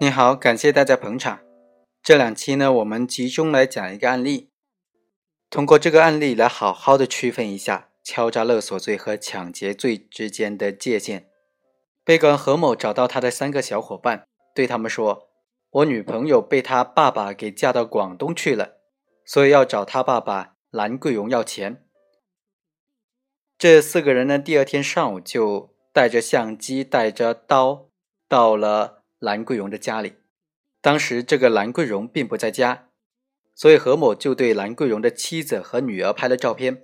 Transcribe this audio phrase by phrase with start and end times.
[0.00, 1.40] 你好，感谢大家捧场。
[2.04, 4.48] 这两期呢，我们集中来讲一个案例，
[5.50, 11.28] 通过这个案例来好好的区分一下敲诈勒索罪和抢劫罪之间的界限。
[12.04, 15.30] 被告人何某找到他的三个小伙伴，对他们说
[15.70, 18.76] ：“我女朋友被他爸爸给嫁到广东去了，
[19.24, 21.84] 所以要找他爸爸蓝桂荣要钱。”
[23.58, 27.88] 这四个人呢，第二天上午就带着相机、带着刀
[28.28, 28.97] 到了。
[29.18, 30.14] 兰桂荣的家里，
[30.80, 32.88] 当时这个兰桂荣并不在家，
[33.54, 36.82] 所以何某就对兰桂荣的妻子和女儿拍了照片。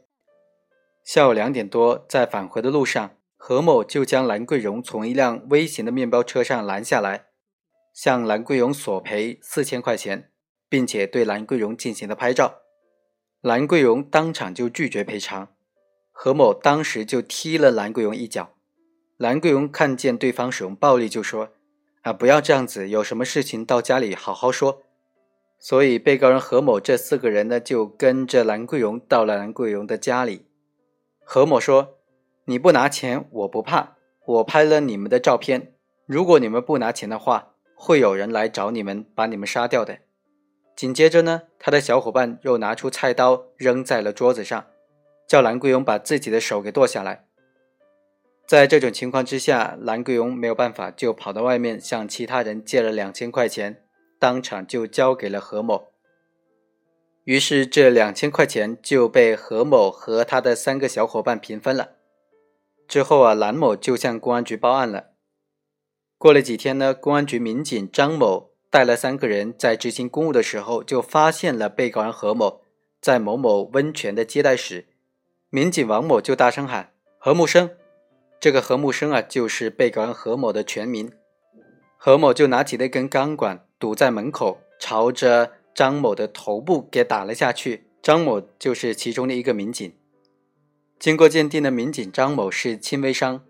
[1.04, 7.26] 下午两点多，在返回的路上，何某就将兰桂荣从一辆微型的面包车上拦下来，
[7.92, 10.32] 向兰桂荣索赔四千块钱，
[10.68, 12.62] 并且对兰桂荣进行了拍照。
[13.42, 15.54] 兰桂荣当场就拒绝赔偿，
[16.10, 18.56] 何某当时就踢了兰桂荣一脚。
[19.18, 21.50] 兰桂荣看见对方使用暴力，就说。
[22.04, 24.82] 啊，不要这样子，有什么事情到家里好好说。
[25.58, 30.46] 所以被告人何某这四个人呢，就跟着兰桂荣到了兰桂荣的家里。
[31.24, 31.96] 何某说
[32.44, 35.72] ：“你不拿钱，我不怕，我拍了你们的照片。
[36.04, 40.00] 如果你们不拿钱的话，会有人来找你们，把你们杀掉的。”
[40.76, 44.66] 紧接着呢，他的小伙伴又拿出菜刀扔在了桌子上，
[45.26, 47.24] 叫兰桂荣把自己的手给剁下来。
[48.46, 53.82] 在这种情况之下，兰桂荣没有办法，就跑到外面向其他人借了两千块钱，
[54.18, 55.88] 当场就交给了何某。
[57.24, 61.92] 于是这两千块钱就被何某和他的三个小伙伴平分了。
[62.86, 65.12] 之后啊，兰某就向公安局报案了。
[66.18, 72.60] 过了几天呢，公安局民警张某带了三个人在执行公务的时候，就发现了被告人何某
[73.00, 74.88] 在某某温泉的接待室。
[75.48, 77.70] 民警王某就大声喊：“何木生！”
[78.44, 81.10] 这个何木生啊，就是被告人何某的全名。
[81.96, 87.86] 何某就拿起那根钢管堵在门口，朝着张某的头部给打了下去。
[88.02, 89.90] 张某就是其中的一个民警。
[90.98, 93.42] 经过鉴定的民警张某是轻微伤。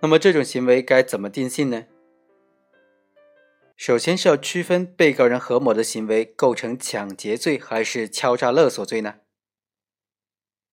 [0.00, 1.86] 那么这种行为该怎么定性呢？
[3.78, 9.14] 首先是要区分被告人何某的行为构成抢劫罪还是敲诈勒索罪呢？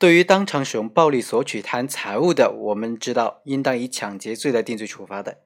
[0.06, 5.40] 对于当场使用暴力索取他人财物的，我们知道应当以抢劫罪来定罪处罚的，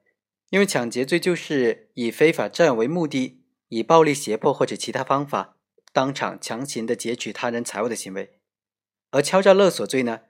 [0.50, 5.56] 因为抢劫罪就是以非法占有为目的，以暴力胁迫或者其他方法
[5.94, 8.38] 当场强行的劫取他人财物的行为。
[9.12, 10.20] 而敲诈勒索罪呢，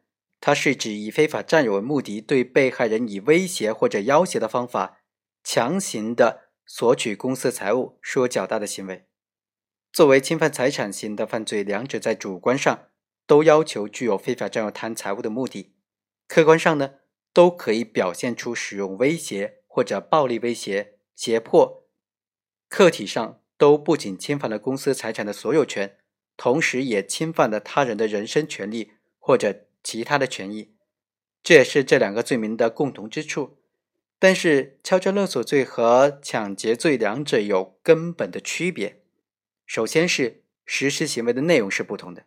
[0.40, 4.98] 它是指以非法占有为目的，对被害人以威胁或者要挟的方法
[5.42, 9.06] 强行的索取公私财物，数额较大的行为。
[9.92, 12.89] 作为侵犯财产型的犯罪，两者在主观上。
[13.30, 15.72] 都要求具有非法占有他人财物的目的，
[16.26, 16.94] 客观上呢，
[17.32, 21.86] 都可以表现出使用威胁或者暴力威胁、胁迫，
[22.68, 25.96] 客体上都不仅侵犯了公司财产的所有权，
[26.36, 30.74] 同时也侵犯了他人的人身权利或者其他的权益，
[31.40, 33.60] 这也是这两个罪名的共同之处。
[34.18, 39.04] 但是，敲诈勒索罪和抢劫罪两者有根本的区别，
[39.64, 42.24] 首先是实施行为的内容是不同的。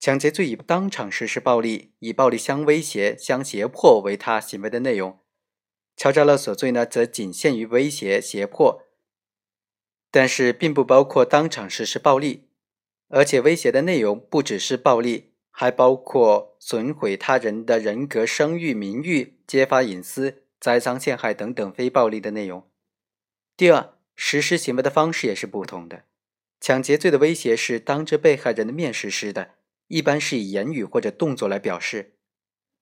[0.00, 5.20] 抢劫罪以当场实施暴力、以暴力相威胁、相胁迫为他行为的内容；
[5.94, 8.82] 敲诈勒索罪呢，则仅限于威胁、胁迫，
[10.10, 12.48] 但是并不包括当场实施暴力，
[13.08, 22.66] 而且威胁的内容不只是暴力，还包括损毁他人的人格、声誉、名誉、揭发隐私、栽赃陷害等等非暴力的内容。
[23.54, 26.04] 第二，实施行为的方式也是不同的。
[26.58, 29.56] 抢劫罪的威胁是当着被害人的面实施的。
[29.90, 32.14] 一般是以言语或者动作来表示，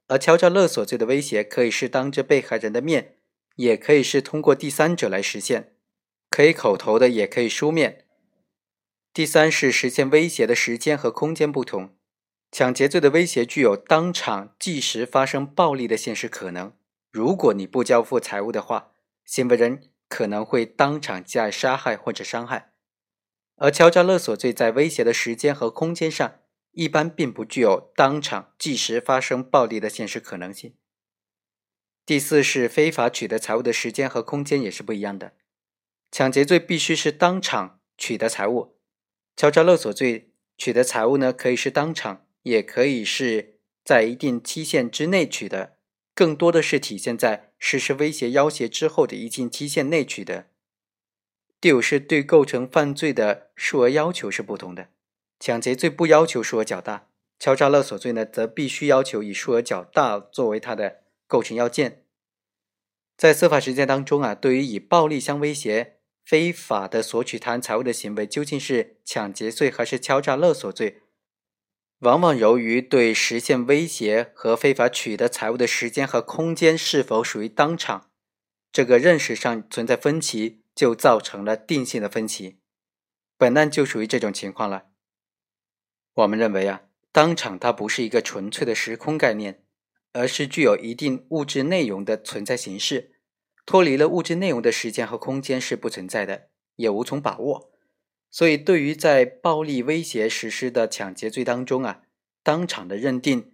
[0.09, 3.17] 而敲诈勒索罪的威胁可以是当着被害人的面，
[3.57, 5.73] 也可以是通过第三者来实现，
[6.29, 8.05] 可以口头的，也可以书面。
[9.15, 11.97] 第三是实现威胁的时间和空间不同，
[12.53, 16.75] 抢劫罪的威胁具有当场即时发生暴力的现实可能，
[17.11, 18.93] 如果你不交付财物的话，
[19.25, 22.73] 行为人可能会当场加以杀害或者伤害，
[23.57, 26.41] 而敲诈勒索罪在威胁的时间和空间上。
[26.79, 30.75] 一般并不具有当场即时发生暴力的现实可能性。
[32.07, 35.33] 第四是非法取得财物的时间和空间也是不一样的。
[36.13, 38.77] 抢劫罪必须是当场取得财物，
[39.37, 45.79] 敲诈勒索罪取得财物呢，可以是当场，也可以是在一定期限之内取得，
[46.15, 50.47] 更多的是体现在实施威胁要挟之后的一定期限内取得。
[51.61, 54.91] 第五是对构成犯罪的数额要求是不同的。
[55.41, 57.09] 抢劫罪不要求数额较大，
[57.39, 62.05] 敲诈勒索罪呢，则必须要求以数额较大作为它的构成要件。
[63.17, 71.03] 在司法实践当中啊，对于以暴力相威胁、非法的索取他人财物的行为，究竟是抢劫罪还是敲诈勒索罪，
[72.01, 78.11] 往往由于对实现威胁和非法取得财物的时间和空间是否属于当场，
[78.71, 82.59] 这个认识上存在分歧，就造成了定性的分歧。
[83.37, 84.87] 本案就属于这种情况了。
[86.19, 89.63] 我们认为啊，当场它不是一个纯粹的时空概念。
[90.15, 93.13] 而是具有一定物质内容的存在形式，
[93.67, 97.71] 脱离了物质内容的时间和空间是不存在的，也无从把握。
[98.31, 102.03] 所以，对于在暴力威胁实施的抢劫罪当中啊，
[102.43, 103.53] 当场的认定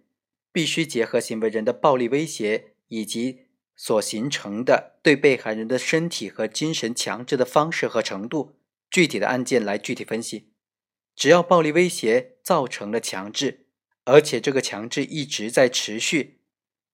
[0.52, 3.40] 必须结合行为人的暴力威胁以及
[3.76, 8.54] 所形成的对被害人的身体和精神强制的方式和程度，
[8.88, 10.53] 具体的案件来具体分析。
[11.16, 13.66] 只要暴力威胁造成了强制，
[14.04, 16.40] 而且这个强制一直在持续。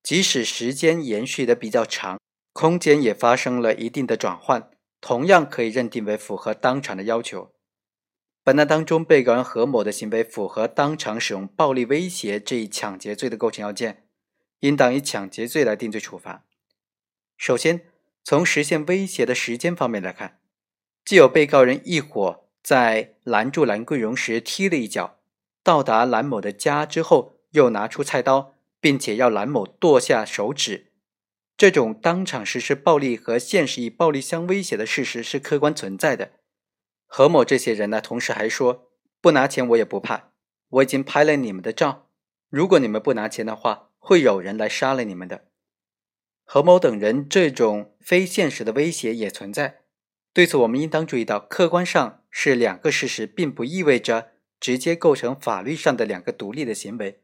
[0.03, 2.19] 即使时间延续的比较长，
[2.53, 4.71] 空间也发生了一定的转换，
[5.01, 7.53] 同样可以认定为符合当场的要求。
[8.43, 14.07] 本案当中，被告人何某的行为符合当场使用暴力威胁这一抢劫罪的构成要件，
[14.61, 16.47] 应当以抢劫罪来定罪处罚。
[17.37, 17.87] 首先，
[18.25, 20.41] 从实现威胁的时间方面来看，
[21.05, 25.19] 既有被告人一伙在拦住兰桂荣时踢了一脚，
[25.63, 28.55] 到达兰某的家之后又拿出菜刀。
[28.83, 30.87] 并且要兰某剁下手指，
[31.55, 36.31] 这种当场实施暴力和现实以暴力相威胁的事实是客观存在的。
[37.05, 38.89] 何某这些人呢，同时还说
[39.21, 40.31] 不拿钱我也不怕，
[40.71, 42.09] 我已经拍了你们的照，
[42.49, 45.45] 如果你们不拿钱的话，会有人来杀了你们的。
[46.47, 49.80] 何某等人这种非现实的威胁也存在，
[50.33, 57.21] 对此我们应当注意到，客观上是两个事实，并不意味着直接构成法律上的两个独立的行为。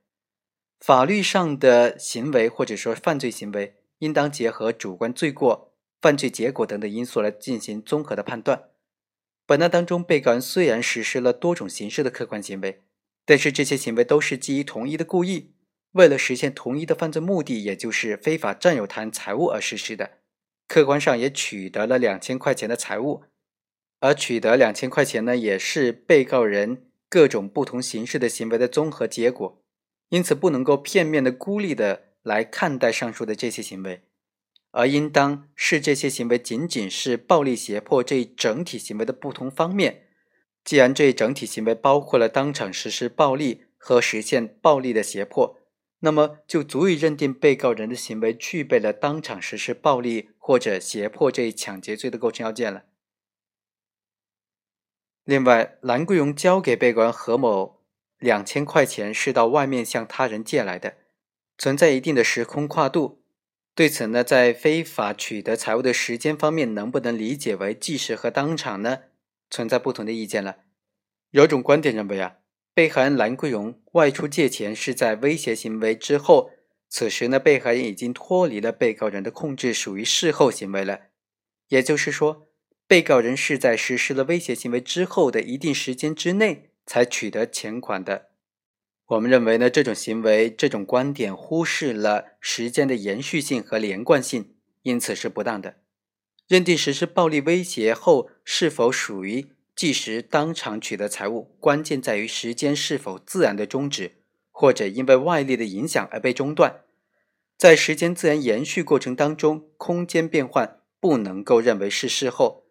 [0.80, 5.72] 法律上的行为或者说犯罪行为，应当结合主观罪过、
[6.02, 8.70] 犯罪结果等等因素来进行综合的判断。
[9.46, 12.82] 本案当中，被告人虽然实施了多种形式的客观行为，
[13.24, 15.52] 但是这些行为都是基于同一的故意，
[15.92, 20.18] 为了实现同一的犯罪目的，也就是非法占有他人财物而实施的。
[20.68, 23.22] 客观上也取得了两千块钱的财物，
[24.00, 29.62] 而取得两千块钱呢，也是被告人各种不同形式的行为的综合结果。
[30.08, 34.02] 因此，不能够片面的、孤立的来看待上述的这些行为，
[34.70, 40.02] 而应当视这些行为仅仅是暴力胁迫这一整体行为的不同方面。
[40.64, 45.58] 既然这一整体行为包括了当场实施暴力和实现暴力的胁迫，
[46.00, 52.84] 那么就足以认定被告人的行为具备了当场实施暴力或者胁迫这一抢劫罪的构成要件了。
[55.24, 57.82] 另外，兰桂荣交给被告人何某。
[58.18, 60.98] 两千块钱是到外面向他人借来的，
[61.58, 63.24] 存在一定的时空跨度。
[63.74, 69.00] 对此呢，在非法取得财物的时间方面，能不能理解为即时和当场呢？
[69.50, 70.58] 存在不同的意见了。
[71.30, 72.36] 有种观点认为啊，
[72.72, 76.52] 被害人兰桂荣外出借钱是在威胁行为之后，
[76.88, 81.00] 此时呢，被害人已经脱离了被告人的控制，属于事后行为了。
[81.68, 82.48] 也就是说，
[82.86, 86.70] 被告人是在实施了威胁行为之后的一定时间之内。
[86.88, 88.28] 才取得钱款的，
[89.06, 95.78] 我们认为呢，这种行为、这种观点忽视了时间的延续性和连贯性，因此是不当的。
[96.46, 104.18] 认定实施暴力威胁后是否属于即时当场取得财物，关键在于时间是否自然的终止，
[104.58, 106.80] 或者因为外力的影响而被中断。
[107.58, 112.64] 在时间自然延续过程当中，空间变换不能够认为是事后，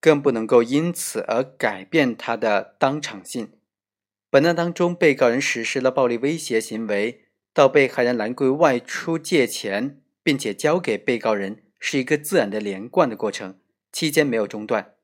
[0.00, 3.52] 更不能够因此而改变它的当场性。
[4.28, 13.60] 本案当中，被告人实施了暴力威胁行为，到被害人兰桂外出借钱，并且交给被告人，是一个自然的连贯的过程，
[13.92, 14.94] 期间没有中断，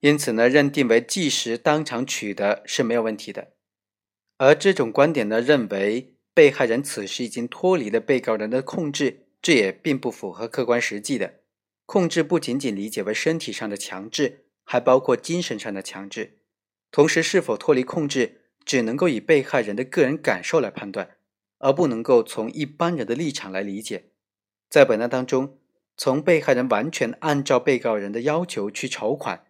[0.00, 3.52] 因此呢，认定为即时当场取得是没有问题的。
[4.40, 11.40] 而这种观点呢，认为被害人此时已经脱离了被告人的控制，这也并不符合客观实际的。
[11.84, 16.38] 控制不仅仅理解为身体上的强制，还包括精神上的强制，
[16.90, 18.38] 同时是否脱离控制。
[18.62, 21.16] 只能够以被害人的个人感受来判断，
[21.58, 24.10] 而不能够从一般人的立场来理解。
[24.68, 25.58] 在本案当中，
[25.96, 29.46] 从被害人完全按照被告人的要求去筹款，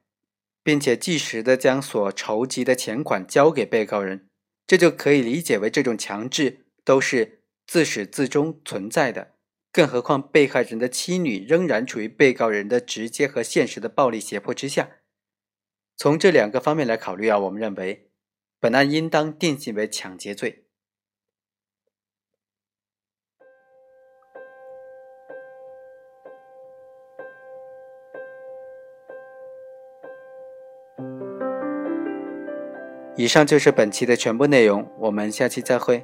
[0.62, 4.29] 并且及时的将所筹集的钱款交给被告人，
[4.70, 9.32] 这就可以理解为这种强制都是自始至终存在的。
[9.72, 14.98] 更何况被害人的妻女仍然处于被告人的直接和现实的暴力胁迫之下。
[15.96, 18.12] 从这两个方面来考虑啊，我们认为。
[18.60, 20.66] 本案应当定性为抢劫罪。
[33.20, 36.02] 以上就是本期的全部内容，我们下期再会。